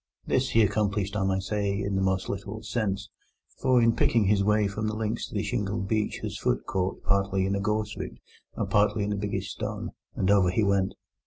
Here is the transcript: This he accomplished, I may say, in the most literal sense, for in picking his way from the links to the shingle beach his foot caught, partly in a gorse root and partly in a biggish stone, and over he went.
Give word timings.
This 0.25 0.49
he 0.49 0.63
accomplished, 0.63 1.15
I 1.15 1.23
may 1.23 1.39
say, 1.39 1.79
in 1.79 1.93
the 1.95 2.01
most 2.01 2.27
literal 2.27 2.63
sense, 2.63 3.11
for 3.59 3.79
in 3.79 3.95
picking 3.95 4.23
his 4.23 4.43
way 4.43 4.67
from 4.67 4.87
the 4.87 4.95
links 4.95 5.27
to 5.27 5.35
the 5.35 5.43
shingle 5.43 5.77
beach 5.79 6.21
his 6.23 6.39
foot 6.39 6.65
caught, 6.65 7.03
partly 7.03 7.45
in 7.45 7.53
a 7.53 7.59
gorse 7.59 7.95
root 7.95 8.17
and 8.55 8.67
partly 8.67 9.03
in 9.03 9.13
a 9.13 9.15
biggish 9.15 9.51
stone, 9.51 9.91
and 10.15 10.31
over 10.31 10.49
he 10.49 10.63
went. 10.63 10.95